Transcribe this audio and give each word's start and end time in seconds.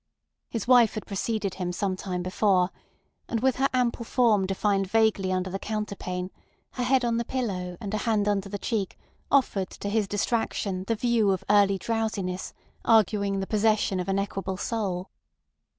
His 0.49 0.67
wife 0.67 0.95
had 0.95 1.05
preceded 1.05 1.53
him 1.53 1.71
some 1.71 1.95
time 1.95 2.23
before, 2.23 2.71
and 3.29 3.39
with 3.39 3.57
her 3.57 3.69
ample 3.71 4.03
form 4.03 4.47
defined 4.47 4.89
vaguely 4.89 5.31
under 5.31 5.51
the 5.51 5.59
counterpane, 5.59 6.31
her 6.71 6.81
head 6.83 7.05
on 7.05 7.17
the 7.17 7.23
pillow, 7.23 7.77
and 7.79 7.93
a 7.93 7.97
hand 7.97 8.27
under 8.27 8.49
the 8.49 8.57
cheek 8.57 8.97
offered 9.29 9.69
to 9.69 9.89
his 9.89 10.07
distraction 10.07 10.85
the 10.87 10.95
view 10.95 11.29
of 11.29 11.43
early 11.51 11.77
drowsiness 11.77 12.51
arguing 12.83 13.41
the 13.41 13.45
possession 13.45 13.99
of 13.99 14.09
an 14.09 14.17
equable 14.17 14.57
soul. 14.57 15.11